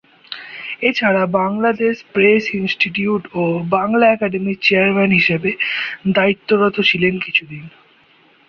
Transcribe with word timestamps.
এছাড়া 0.81 1.23
Bangladesh 1.39 1.95
press 2.13 2.43
institute 2.53 3.23
ও 3.33 3.43
বাংলা 3.71 4.05
একাডেমির 4.09 4.57
চেয়ারম্যান 4.61 5.11
হিসেবে 5.19 5.49
দায়িত্বরত 6.11 6.75
ছিলেন 6.89 7.13
কিছুদিন। 7.25 7.63